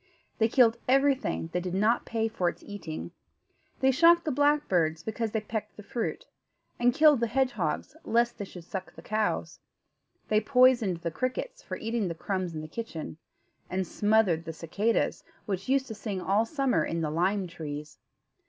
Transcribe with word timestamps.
They 0.39 0.47
killed 0.47 0.77
everything 0.87 1.51
that 1.53 1.61
did 1.61 1.75
not 1.75 2.05
pay 2.07 2.27
for 2.27 2.49
its 2.49 2.63
eating. 2.63 3.11
They 3.81 3.91
shot 3.91 4.23
the 4.25 4.31
blackbirds, 4.31 5.03
because 5.03 5.29
they 5.29 5.41
pecked 5.41 5.77
the 5.77 5.83
fruit; 5.83 6.25
and 6.79 6.91
killed 6.91 7.19
the 7.19 7.27
hedgehogs, 7.27 7.95
lest 8.03 8.39
they 8.39 8.45
should 8.45 8.63
suck 8.63 8.95
the 8.95 9.03
cows; 9.03 9.59
they 10.27 10.41
poisoned 10.41 11.01
the 11.01 11.11
crickets 11.11 11.61
for 11.61 11.77
eating 11.77 12.07
the 12.07 12.15
crumbs 12.15 12.55
in 12.55 12.61
the 12.61 12.67
kitchen; 12.67 13.17
and 13.69 13.85
smothered 13.85 14.43
the 14.45 14.53
cicadas, 14.53 15.23
which 15.45 15.69
used 15.69 15.85
to 15.85 15.93
sing 15.93 16.19
all 16.19 16.47
summer 16.47 16.83
in 16.83 17.01
the 17.01 17.11
lime 17.11 17.45
trees. 17.45 17.99